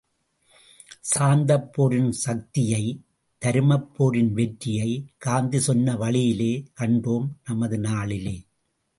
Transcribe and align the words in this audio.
சாந்தப் 1.01 1.67
போரின் 1.73 2.11
சக்தியை, 2.11 2.81
தருமப் 3.41 3.91
போரின் 3.93 4.31
வெற்றியை 4.33 4.89
காந்தி 5.17 5.59
சொன்ன 5.59 5.95
வழியிலே 5.95 6.51
கண்டோம் 6.79 7.27
நமது 7.43 7.79
நாளிலே! 7.79 8.35